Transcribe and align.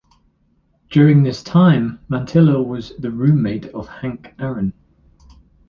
During 0.89 1.21
this 1.21 1.43
time 1.43 1.99
Mantilla 2.09 2.59
was 2.59 2.93
the 2.97 3.11
roommate 3.11 3.67
of 3.67 3.87
Hank 3.87 4.33
Aaron. 4.39 4.73